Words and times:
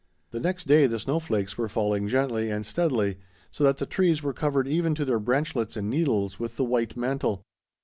The 0.31 0.39
next 0.39 0.63
day 0.63 0.87
the 0.87 0.97
snow 0.97 1.19
flakes 1.19 1.59
were 1.59 1.69
falling 1.69 2.07
gently 2.07 2.49
and 2.49 2.65
steadily, 2.65 3.19
so 3.51 3.63
that 3.65 3.77
the 3.77 3.85
trees 3.85 4.23
were 4.23 4.33
covered 4.33 4.67
even 4.67 4.95
to 4.95 5.05
their 5.05 5.19
branchlets 5.19 5.77
and 5.77 5.91
needles 5.91 6.39
with 6.39 6.57
the 6.57 6.65
white 6.65 6.97
mantle. 6.97 7.43